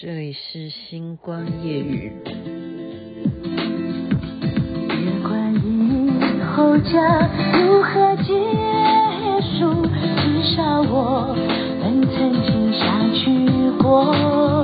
[0.00, 2.12] 这里是星光夜雨。
[4.88, 7.30] 别管以后将
[7.62, 8.32] 如何结
[9.56, 11.32] 束，至少我
[11.80, 14.63] 们曾经相聚过，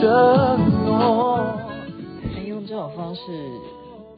[0.00, 1.60] 承诺。
[2.32, 3.20] 还用这种方式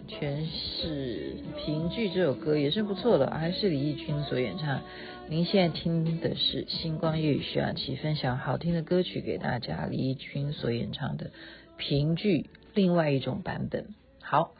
[0.08, 4.82] 诠释《评剧》这首歌也是不错的，还是李翊君所演唱。
[5.28, 11.32] 您现在听的是星光夜语徐雅琪分享好听的歌曲给大家，李翊君所演唱的
[11.76, 13.86] 评剧另外一种版本。
[14.20, 14.52] 好，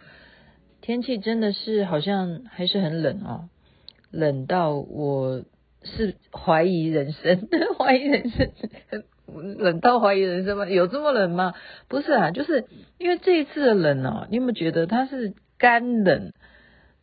[0.81, 3.49] 天气真的是好像还是很冷哦，
[4.11, 5.45] 冷到我
[5.85, 7.49] 是怀疑人生，
[7.79, 8.51] 怀疑人生，
[9.59, 10.67] 冷到怀疑人生吗？
[10.67, 11.55] 有这么冷吗？
[11.89, 12.67] 不是啊，就是
[12.99, 16.33] 因为这一次的冷哦，你有没有觉得它是干冷？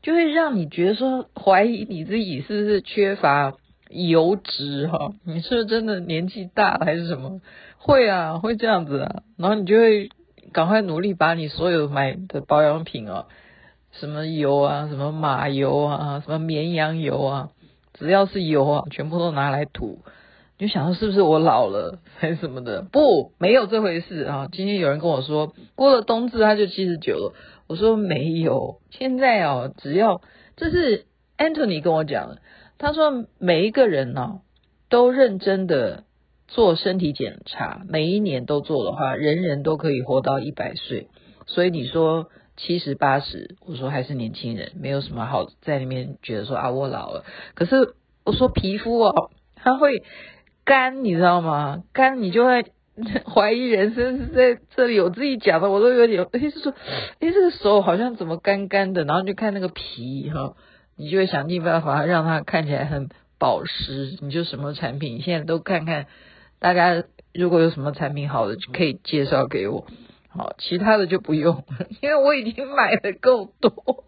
[0.02, 3.54] 就会让你觉得说怀疑你自己是不是缺乏
[3.90, 5.12] 油脂哈？
[5.26, 7.42] 你是不是真的年纪大了还是什么？
[7.78, 9.24] 会啊，会这样子啊。
[9.38, 10.10] 然后你就会
[10.54, 13.26] 赶快努力把你所有买的保养品啊，
[13.92, 17.50] 什么油啊，什么马油啊，什么绵羊油啊，
[17.94, 20.00] 只要是油啊，全部都拿来涂。
[20.62, 22.82] 你就想说是不是我老了还是什么的？
[22.82, 24.50] 不，没有这回事啊。
[24.52, 27.34] 今天有人跟我说过了冬至他就七十九了。
[27.68, 30.22] 我说没有，现在哦，只要
[30.58, 31.06] 这是
[31.38, 32.42] Anthony 跟我讲的，
[32.78, 34.42] 他说每一个人呢、哦、
[34.90, 36.04] 都认真的
[36.50, 41.08] 做身体检查，每一年都做的话，人人都可以活到一百岁。
[41.48, 42.28] 所以你说
[42.58, 47.24] 七十八十，我说还是年轻人，没有什么好在里面觉得说啊我老了。
[47.56, 47.94] 可是
[48.26, 50.04] 我说皮肤哦，它会
[50.70, 51.82] 干，你知道吗？
[51.94, 52.64] 干你就会。
[53.34, 56.74] 怀疑人生是在这里，我自己讲的我都有点，哎，是说，
[57.20, 60.56] 哎，这个手好像怎么干干的，然后就看那个皮哈，
[60.98, 63.08] 你就会想尽办法让它看起来很
[63.38, 64.18] 保湿。
[64.20, 66.08] 你就什么产品，你现在都看看，
[66.60, 69.88] 大家如果有什么产品好的，就可以介绍给我。
[70.28, 71.64] 好，其他的就不用，
[72.04, 74.04] 因为我已经买的够多。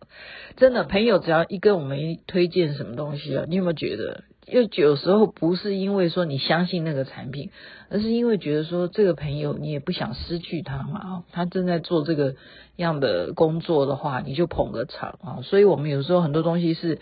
[0.58, 4.26] 真的，朋友只要一跟我们推荐什么东西啊，你有没有觉得？
[4.48, 7.52] 又有时候不是因为说你相信那个产品，
[7.90, 12.36] 而是因为觉得说这个朋友你也不想失去他嘛啊，他正在做这个
[12.76, 15.40] 样的工作的话，你就捧个场啊。
[15.44, 17.00] 所以我们有时候很多东西是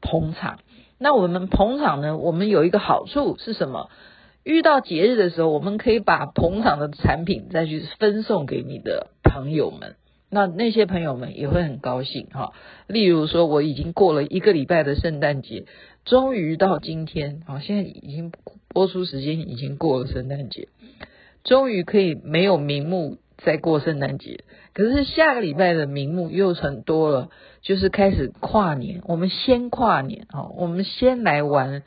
[0.00, 0.60] 捧场。
[0.98, 3.90] 那我们捧场呢，我们有一个好处是什么？
[4.42, 9.96] 遇到节日的时候，我们可以把捧场的产品再去分送给你的朋友们。
[10.34, 12.52] 那那些朋友们也会很高兴哈。
[12.88, 15.64] 例如说，我已经过了一个礼拜的圣诞节，
[16.04, 18.32] 终于到今天啊，现在已经
[18.68, 20.68] 播出时间已经过了圣诞节，
[21.44, 24.44] 终于可以没有名目再过圣诞节。
[24.72, 27.30] 可是下个礼拜的名目又很多了，
[27.62, 29.02] 就是开始跨年。
[29.04, 31.84] 我们先跨年啊，我们先来玩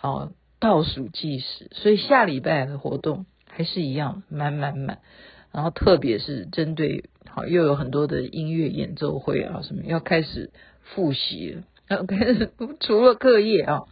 [0.00, 1.70] 啊，倒数计时。
[1.70, 4.98] 所以下礼拜的活动还是一样满满满。
[5.54, 7.08] 然后特别是针对。
[7.26, 13.84] 好，又有很多的音乐演奏会啊，什么要开始复习，要开始 除了课业啊。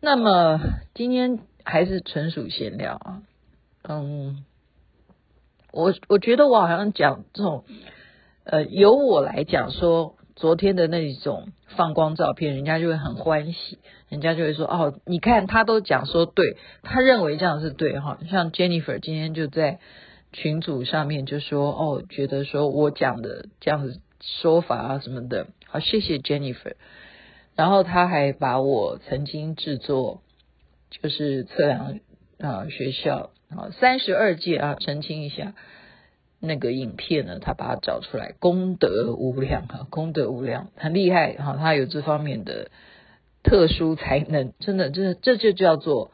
[0.00, 0.60] 那么
[0.94, 3.22] 今天还是纯属闲聊啊，
[3.88, 4.44] 嗯，
[5.72, 7.64] 我我觉得我好像讲这种，
[8.44, 13.78] 呃，由我来讲说昨天的那种放光照片，人家就会很欢喜，
[14.08, 19.80] 人家就会说哦，你看他都讲说对，他认为这样是对哈，像 Jennifer 今天就在。
[20.36, 26.74] 群组上面就说哦，觉得说我讲的这样子说法啊什么的，好，谢谢 Jennifer。
[27.54, 30.20] 然后他还把我曾经制作
[30.90, 32.00] 就是测量
[32.38, 35.54] 啊学校啊三十二届啊澄清一下
[36.38, 42.70] 那个影片呢，他把它找出来，功德无量啊，功德无量，很厉害哈，他有这方面的
[43.42, 46.10] 特殊才能，真的，真的这就叫做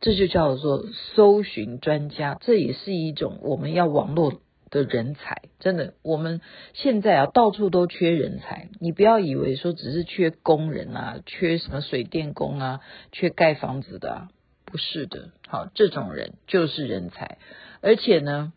[0.00, 0.84] 这就叫做
[1.14, 4.40] 搜寻专家，这也是一种我们要网络
[4.70, 5.42] 的人才。
[5.58, 6.40] 真的，我们
[6.72, 8.68] 现在啊，到处都缺人才。
[8.78, 12.80] 你不要以为说只是缺工人啊，缺什么水电工啊，
[13.10, 14.28] 缺盖房子的啊，
[14.64, 15.30] 不是的。
[15.48, 17.38] 好，这种人就是人才。
[17.80, 18.52] 而且呢，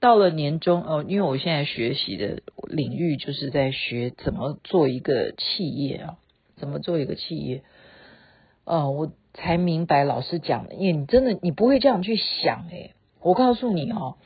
[0.00, 6.16] 到了年终哦，因为我现在学习的领域就是在学怎么做一个企业啊，
[6.56, 7.62] 怎么做一个企业。
[8.64, 9.12] 哦，我。
[9.40, 14.16] 才明白老师讲的，因为你真的你不会这样去想诶，我告诉你哦，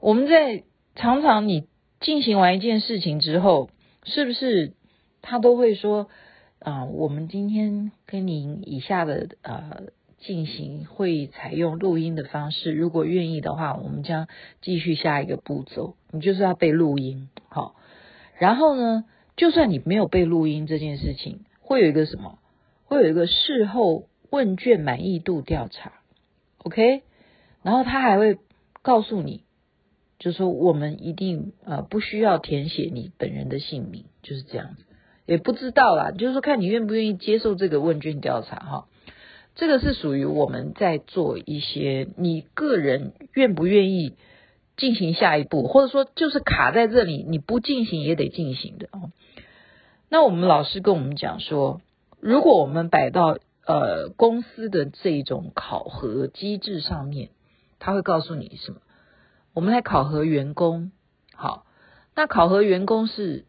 [0.00, 0.62] 我们在
[0.94, 1.66] 常常你
[1.98, 3.70] 进行完一件事情之后，
[4.04, 4.74] 是不是
[5.20, 6.08] 他都会说
[6.60, 9.82] 啊、我们今天跟您以下的呃
[10.18, 14.28] 进行会采用录音的方式，如果愿意的话，我们将
[14.62, 15.96] 继续下一个步骤。
[16.12, 17.74] 你就是要被录音，好，
[18.38, 19.04] 然后呢，
[19.36, 22.38] 就算你没有被录音这件事情，会有一个什么？
[22.84, 24.04] 会有一个事后。
[24.30, 25.92] 问卷满意度调查
[26.58, 27.02] ，OK，
[27.62, 28.38] 然后他还会
[28.82, 29.42] 告诉你，
[30.18, 34.84] 就是说我们一定呃不需要填写你本人的姓名，就是这样子，
[35.26, 38.88] 也不知道啦，就是说看你愿不愿意接受这个问卷调查哈，
[39.54, 44.14] 这个是属于我们在做一些你个人愿不愿意
[44.76, 49.10] 进行下一步，或者说就是卡在这里你不进行也得进行的哦。
[50.08, 51.80] 那我们老师跟我们讲说，
[52.20, 57.30] 如果我们摆到呃，公司的这种考核机制上面，
[57.80, 58.78] 他会告诉你什么？
[59.54, 60.92] 我们来考核员工，
[61.34, 61.66] 好，
[62.14, 63.44] 那考核员工是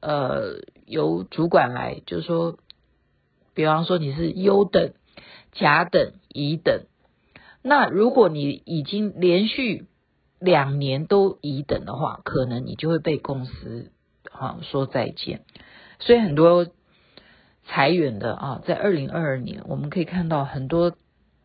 [0.00, 2.56] 呃由主管来，就是说，
[3.52, 4.94] 比方说你是优等、
[5.52, 6.86] 甲等、乙等，
[7.60, 9.86] 那如果你已经连续
[10.38, 13.92] 两年都乙等的话，可能你就会被公司
[14.30, 15.44] 好说再见，
[15.98, 16.68] 所以很多。
[17.70, 20.96] 裁员的啊，在二零二二年，我们可以看到很多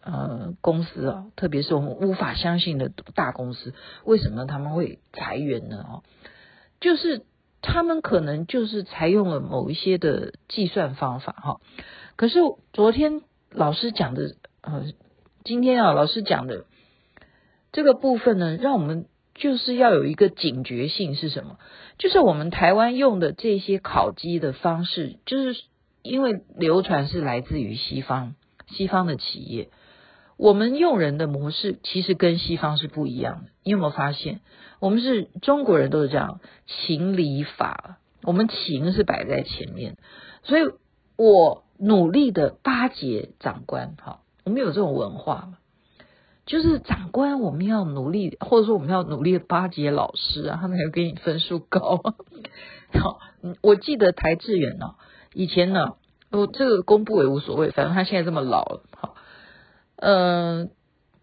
[0.02, 3.74] 呃公司啊，特别是我们无法相信的大公司，
[4.06, 5.86] 为什么他们会裁员呢？
[5.86, 6.04] 哦，
[6.80, 7.26] 就是
[7.62, 11.58] 他们可能就是采用了某一些的计算方法哈。
[12.16, 12.40] 可是
[12.72, 13.22] 昨天
[13.52, 14.86] 老师讲的呃，
[15.44, 16.64] 今天啊老师讲的
[17.74, 21.58] 这个部分呢，让我们就是要有一个警觉性是什么？
[21.98, 25.62] 就是我们台湾用的这些考绩的方式，就是。
[26.04, 28.36] 因为流传是来自于西方，
[28.68, 29.70] 西方的企业，
[30.38, 33.52] 我们用人的模式其实跟西方是不一样的。
[33.64, 34.42] 你有没有发现？
[34.80, 39.96] 我们是中国人都是这样，情理法，我们情是摆在前面，
[40.44, 40.64] 所以
[41.16, 45.58] 我努力的巴结长官，哈，我们有这种文化嘛？
[46.46, 52.02] 就是长官，我们要努力，或者说我们要努力巴结老师啊，他们还要给你分数高。
[53.00, 53.20] 好，
[53.62, 54.96] 我记得台志远呢。
[55.34, 55.96] 以前呢，
[56.32, 59.16] 我这个公布也无所谓，反正他现在这么老了，好，
[59.96, 60.70] 嗯、呃，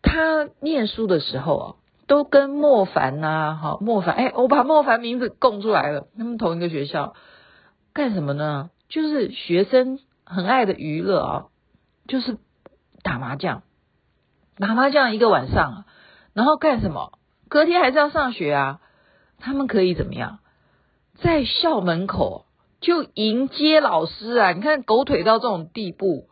[0.02, 1.74] 他念书的时候啊，
[2.06, 7.14] 都跟莫凡呐，好，莫凡，哎，我把莫凡名字供出来了，他们同一个学校，
[7.92, 8.70] 干什么呢？
[8.88, 11.46] 就是学生很爱的娱乐啊，
[12.08, 12.38] 就是
[13.02, 13.62] 打麻将，
[14.58, 15.84] 打麻将一个晚上啊，
[16.34, 17.12] 然后干什么？
[17.48, 18.80] 隔天还是要上学啊，
[19.38, 20.40] 他们可以怎么样？
[21.22, 22.46] 在校门口。
[22.80, 24.52] 就迎接老师啊！
[24.52, 26.28] 你看狗腿到这种地步，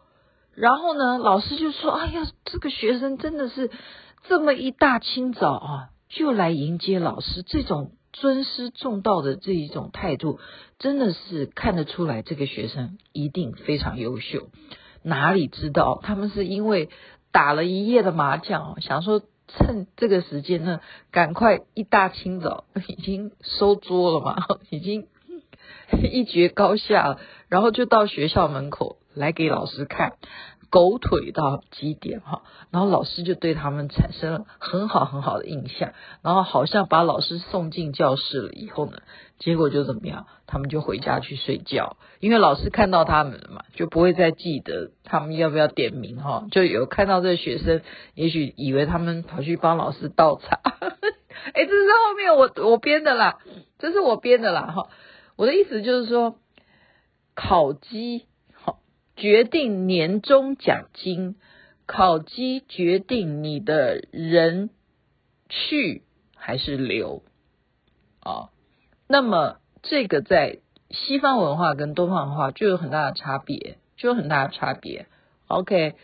[0.55, 3.71] 然后呢，老师就说：“哎呀，这个学生真的是
[4.29, 10.41] 这么一大清早啊，就来迎接老师，这种尊师重道的这一种态度，
[10.79, 14.49] 真的是看得出来，这个学生一定非常优秀。
[15.03, 16.89] 哪里知道他们是因为
[17.31, 20.81] 打了一夜的麻将，想说趁这个时间呢，
[21.11, 24.37] 赶快一大清早已经收桌了嘛，
[24.71, 25.09] 已经。”
[26.13, 27.19] 一决高下，
[27.49, 30.15] 然后就到学校门口来给老师看，
[30.71, 35.93] 狗腿到极点哈，然后老师就对他们产生了很好很好的印象，
[36.23, 38.99] 然后好像把老师送进教室了以后呢，
[39.39, 47.81] 结果就怎么样，他们就回家去睡觉，因为老师看到他们了嘛，就不会再记得他们要不要点名哈，就有看到这学生，
[48.15, 50.61] 也许以为他们跑去帮老师倒茶，
[51.55, 53.39] 哎，这是后面我我编的啦，
[53.79, 54.89] 这是我编的啦哈。
[55.39, 56.35] 我的意思就是说，
[57.37, 58.81] 考绩好
[59.15, 61.37] 决定年终奖金，
[61.87, 64.71] 考绩决定你的人
[65.49, 66.03] 去
[66.35, 67.23] 还是留
[68.19, 68.51] 啊。
[69.07, 70.59] 那么这个在
[70.91, 75.07] 西方文化跟东方文化就有很大的差别，就有很大的差别。
[75.47, 75.95] OK，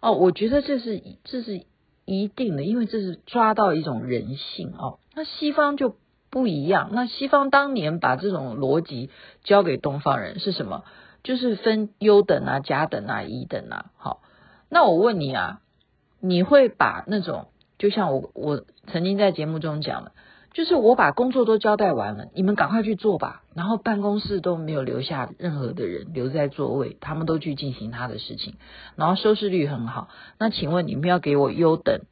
[0.00, 1.66] 哦，我觉得这是这是
[2.04, 5.00] 一定的，因为这是抓到一种人性哦。
[5.12, 5.96] 那西方就。
[6.36, 6.90] 不一样。
[6.92, 9.08] 那西方当年把这种逻辑
[9.42, 10.84] 交给东方人是什么？
[11.22, 13.86] 就是分优等啊、甲等啊、乙等啊。
[13.96, 14.20] 好，
[14.68, 15.62] 那我问你啊，
[16.20, 17.46] 你会把那种，
[17.78, 20.12] 就像我我曾经在节目中讲的，
[20.52, 23.42] 就是我把工作都交代完了，你们赶快去做吧。
[23.54, 28.56] 然后办公室都没有留下任何的人留在座位，他们都去进行他的事情，
[28.94, 30.10] 然后收视率很好。
[30.38, 32.02] 那请问你们要给我优等，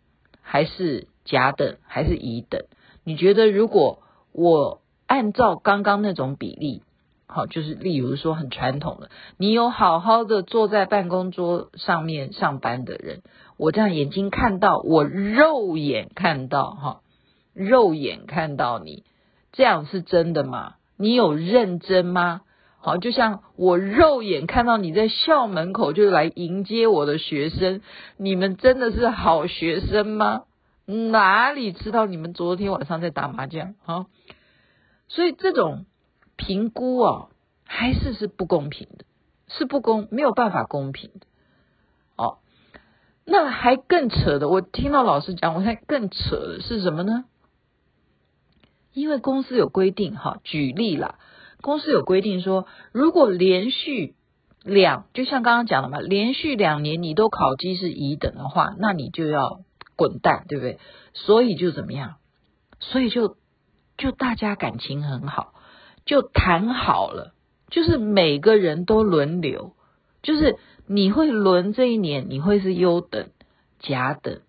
[0.40, 2.62] 还是甲等，还是乙等？
[3.04, 3.98] 你觉得如果
[4.34, 6.82] 我按照刚刚那种比例？
[7.26, 13.22] 好，就是例如说很传统的，你有好好的坐在办公桌上面上班的人，
[13.56, 17.00] 我这样眼睛看到，我肉眼看到，哈，
[17.54, 19.04] 肉眼看到你，
[19.52, 20.74] 这样是真的吗？
[20.96, 22.42] 你有认真吗？
[22.78, 27.80] 好，就像我肉眼看到你在校门口就来迎接我的学生，
[28.16, 30.42] 你们真的是好学生吗？
[30.86, 33.74] 哪里知道你们昨天晚上在打麻将？
[33.84, 34.06] 啊，
[35.08, 35.86] 所以这种。
[36.36, 37.30] 评估哦，
[37.64, 39.04] 还是是不公平的，
[39.46, 41.26] 是不公，没有办法公平的。
[42.16, 42.38] 哦，
[43.24, 47.24] 那还更扯的，我听到老师讲，我还更扯的是什么呢？
[48.92, 51.20] 因为公司有规定，哈，举例啦，
[51.62, 54.16] 公司有规定说，如果连续
[54.64, 59.60] 两，就像刚刚讲的嘛，连续两年你都考绩是乙等的话，那你就要
[59.96, 60.78] 滚蛋，对不对？
[61.12, 62.16] 所以就怎么样？
[62.80, 63.36] 所以就
[63.96, 65.54] 就大家感情很好。
[66.06, 67.32] 就谈好了，
[67.70, 69.72] 就是每个人都轮流，
[70.22, 73.30] 就是你会轮这一年，你会是优等、
[73.78, 74.40] 甲等、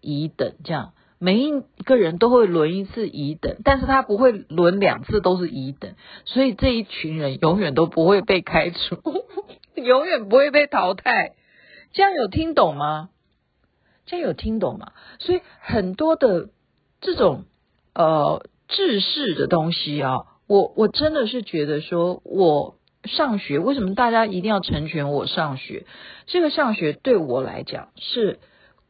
[0.00, 9.00] 乙等这样，每一个人都会轮一次乙等，但是他不会轮两次都是乙等，所以这一群人永远都不会被开除，
[9.80, 11.34] 永远不会被淘汰。
[11.92, 13.10] 这样有听懂吗？
[14.06, 14.92] 这有听懂吗？
[15.18, 16.48] 所以很多的
[17.00, 17.44] 这种
[17.94, 20.26] 呃制式的东西啊。
[20.48, 25.86] 我我真的是觉得说，我上学为什么大家一定要成全我上学？
[26.26, 28.38] 这个上学对我来讲是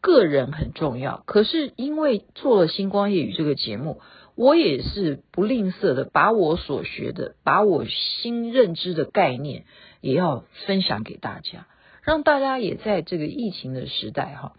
[0.03, 1.23] 个人很重要。
[1.25, 4.03] 可是因为做了星光夜语这个节目，
[4.35, 9.65] 我也是不吝啬的把我所学的、把我新认知的概念
[10.03, 11.67] 也要分享给大家，
[12.03, 14.53] 让大家也在这个疫情的时代哈，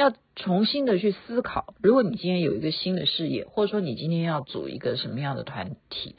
[0.00, 1.74] 要重新的去思考。
[1.82, 6.16] 如果你今天有一个新的事业，或者说你今天要组一个什么样的团体。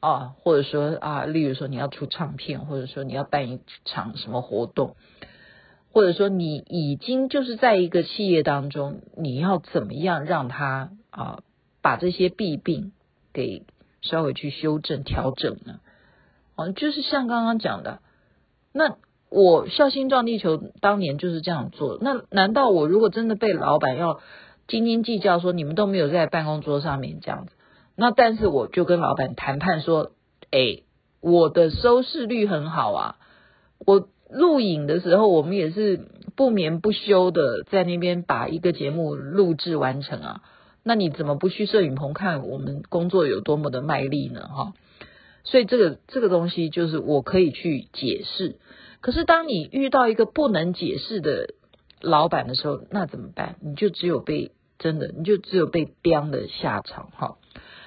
[0.00, 4.94] 啊，或者说啊，例如说你要出唱片，或者说你要办一场什么活动，
[5.90, 11.42] 或者说你已经就是在一个企业当中，你要怎么样让他啊
[11.82, 12.92] 把这些弊病
[13.32, 13.64] 给
[14.00, 15.80] 稍微去修正调整呢？
[16.54, 17.98] 啊，就是像刚刚讲的，
[18.72, 18.96] 那
[19.30, 21.98] 我孝心撞地球当年就是这样做。
[22.00, 24.20] 那难道我如果真的被老板要
[24.66, 27.52] 斤斤计较，说你们都没有在办公桌上面这样子？
[27.94, 30.12] 那但是我就跟老板谈判说，
[30.50, 30.82] 哎，
[31.20, 33.16] 我的收视率很好啊，
[33.84, 36.00] 我录影的时候我们也是
[36.36, 40.42] 不眠不休的在那边把一个节目录制完成啊。
[40.84, 44.48] 那你怎么不去摄影棚看我们工作有多么的卖力呢？
[44.48, 44.72] 哈，
[45.44, 48.56] 所以这个这个东西就是我可以去解释。
[49.00, 51.54] 可是当你遇到一个不能解释的
[52.00, 53.56] 老板的时候，那怎么办？
[53.60, 57.38] 你就只有被真的，你就只有被钉的下场哈。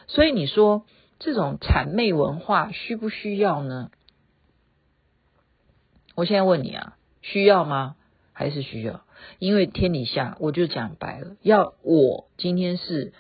[0.08, 0.86] 所以你说
[1.20, 3.92] 这种谄媚文化需不需要呢？
[6.16, 7.96] 我现在问你啊，需要吗？
[8.34, 9.02] 还是需要？
[9.38, 13.14] 因为天底下我就讲白了，要我今天是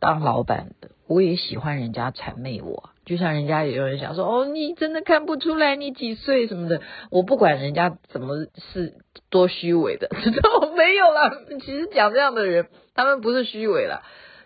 [0.00, 2.90] 当老板的，我也喜欢人家谄媚我。
[3.06, 8.94] 就像人家也有人想说，哦，你真的看不出来你几岁什么的，我不管人家怎么是
[9.30, 11.32] 多虚伪的， 知道没有啦。
[11.60, 14.02] 其实讲这样的人，他们不是虚伪啦，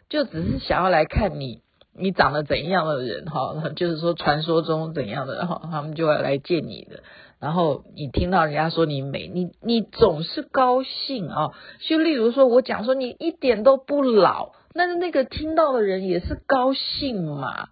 [0.08, 1.62] 就只是想要来看你。
[1.92, 7.02] 你长得怎样的人哈， 就是说传说中怎样的哈，他们就要来见你的。
[7.40, 11.50] 然后你听到人家说你美，你你总是高兴啊。
[11.80, 17.68] 就例如说我讲说你一点都不老，那那个听到的人也是高兴嘛，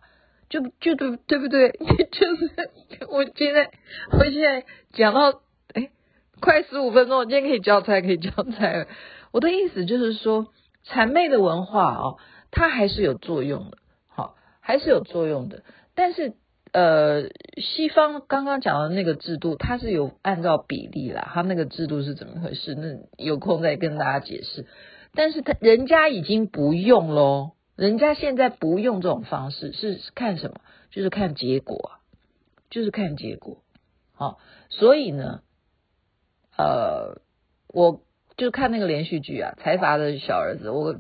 [0.49, 1.71] 就就对对不对？
[2.11, 2.51] 就是
[3.11, 3.71] 我现在
[4.13, 5.41] 我现在讲到
[5.75, 5.91] 哎，
[6.41, 8.87] 快十五分钟，我今天可以交差，可以交差了。
[9.33, 10.47] 我的意思就是说，
[10.87, 12.19] 谄媚的文化哦，
[12.51, 13.79] 它还是有作用的。
[14.09, 15.63] 好还是有作用的，
[15.95, 16.33] 但是
[16.73, 22.75] 呃，西方刚刚讲的那个制度，它是有按照比例啦，它那个制度是怎么回事？
[22.75, 24.67] 那有空再跟大家解释。
[25.15, 30.61] 但是他人家已经不用喽，人家现在不用这种方式，是看什么？
[30.91, 31.93] 就是看结果，
[32.71, 33.63] 就是看结果。
[34.15, 35.43] 好，所以呢，
[36.57, 37.21] 呃，
[37.69, 38.01] 我
[38.37, 40.97] 就看那个连续剧啊，《财阀的小儿子》，我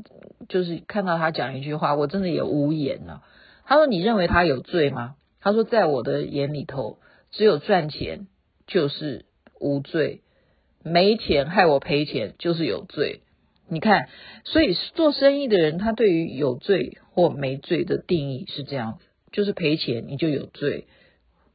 [0.49, 3.25] 就是看到他讲一句话，我真的也无言了。
[3.64, 7.00] 他说：“你认为他有罪吗？”他说：“在我的眼里头，
[7.32, 8.28] 只有赚钱
[8.68, 9.25] 就是
[9.58, 10.23] 无罪，
[10.85, 13.23] 没钱害我赔钱就是有罪。
[13.68, 14.08] 你看，
[14.44, 20.87] 所以做生意的人，他对于有罪或没罪的定义是这样子，就是赔钱你就有罪。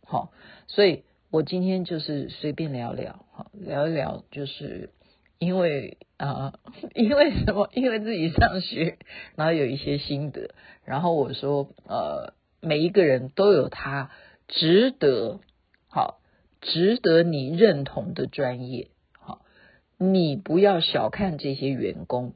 [0.05, 0.31] 好，
[0.67, 4.91] 所以我今天就是随便聊聊，好，聊一聊，就是
[5.39, 6.53] 因为啊、
[6.93, 7.69] 因为什么？
[7.73, 8.97] 因为自己上学，
[9.35, 10.51] 然后有一些心得，
[10.85, 14.09] 然后我说，呃，每一个人都有他
[14.47, 15.41] 值得，
[15.89, 16.21] 好，
[16.61, 18.87] 值得你认同的专业。
[19.97, 22.33] 你不要小看这些员工，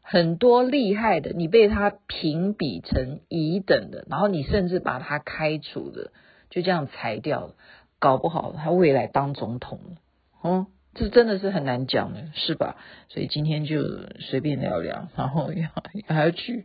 [0.00, 6.12] 很多厉害的，你被他评比成乙等的，然后你甚至把他开除了，
[6.48, 7.54] 就这样裁掉了，
[7.98, 9.96] 搞不好他未来当总统了，
[10.42, 12.76] 嗯，这真的是很难讲的，是吧？
[13.08, 13.82] 所以今天就
[14.20, 15.68] 随便聊聊，然后要
[16.06, 16.64] 还要去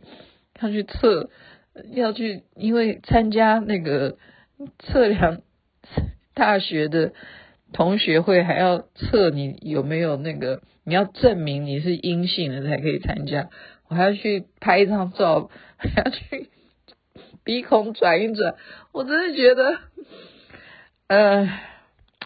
[0.60, 1.30] 要去测，
[1.92, 4.16] 要去，因为参加那个
[4.78, 5.42] 测量
[6.32, 7.12] 大学的。
[7.72, 13.50] 同学会还要测你有没有那个，你要证明你是阴性的才可以参加。
[13.88, 16.50] 我还要去拍一张照，还要去
[17.44, 18.56] 鼻孔转一转。
[18.92, 19.78] 我真的觉得，
[21.06, 21.48] 呃，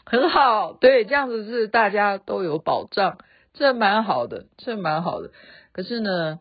[0.05, 3.19] 很好，对，这样子是大家都有保障，
[3.53, 5.31] 这蛮好的，这蛮好的。
[5.73, 6.41] 可是呢，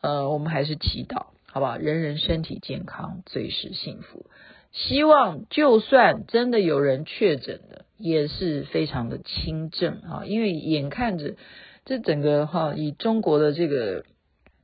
[0.00, 1.76] 呃，我们还是祈祷，好不好？
[1.76, 4.26] 人人身体健康，最是幸福。
[4.72, 11.36] 希望就算真的有人确诊了，也是非常的轻症啊，因为眼看着
[11.84, 14.04] 这整个哈，以中国的这个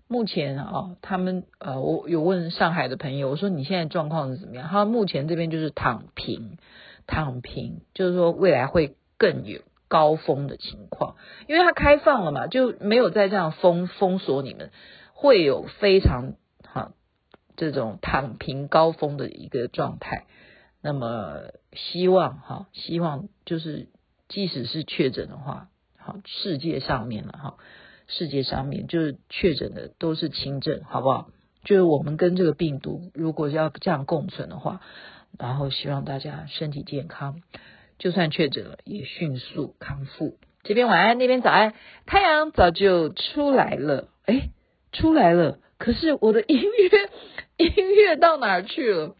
[0.08, 4.68] 目前啊，他们呃，我有问上海的朋友，我说你现在状况是怎么样？
[4.68, 6.58] 他目前这边就是躺平，
[7.06, 14.70] 躺平，就是说未来会更有高峰的情况，因为它开放了嘛，就没有再这样封封锁你们，
[15.14, 16.34] 会有非常
[16.64, 16.92] 哈。
[17.56, 20.25] 这种躺平高峰的一个状态，
[20.82, 23.88] 那么希望哈，希望就是
[24.28, 25.68] 即使是确诊的话，
[25.99, 27.54] 好，世界上面了哈，
[28.06, 31.28] 世界上面就是确诊的都是轻症，好不好？
[31.64, 34.80] 就是我们跟这个病毒如果要这样共存的话，
[35.38, 37.43] 然后希望大家身体健康，
[37.99, 40.38] 就算确诊了也迅速康复。
[40.62, 41.75] 这边晚安，那边早安，
[42.06, 44.50] 太阳早就出来了，诶，
[44.93, 47.10] 出来了，可是我的音乐。
[47.60, 49.16] 音乐到哪儿去了？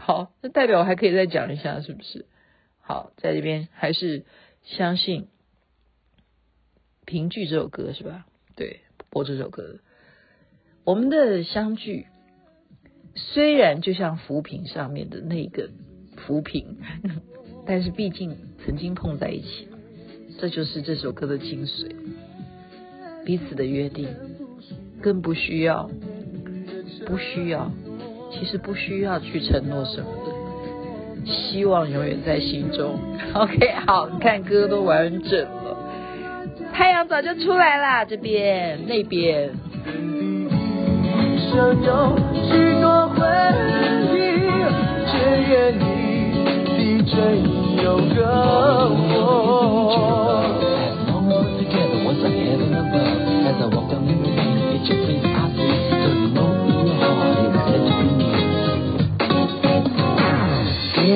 [0.00, 2.24] 好，那代表我还可以再讲一下，是不是？
[2.80, 4.24] 好，在这边还是
[4.62, 5.26] 相信
[7.04, 8.26] 评剧这首歌是吧？
[8.54, 8.80] 对，
[9.10, 9.80] 播这首歌。
[10.84, 12.06] 我们的相聚
[13.14, 15.68] 虽然就像浮萍上面的那个
[16.16, 16.78] 浮萍，
[17.66, 19.68] 但是毕竟曾经碰在一起，
[20.38, 21.94] 这就是这首歌的精髓。
[23.26, 24.08] 彼此的约定，
[25.02, 25.90] 更不需要。
[27.06, 27.70] 不需要，
[28.30, 30.32] 其实不需要去承诺什么的，
[31.32, 32.98] 希望永远在心中。
[33.34, 35.76] OK，好，你看歌都完整了，
[36.72, 39.50] 太阳早就出来啦，这边那边。
[41.50, 41.54] 许
[42.80, 43.26] 多回
[44.12, 44.16] 忆，
[46.76, 47.02] 你
[47.82, 48.18] 有个
[49.10, 50.57] 我。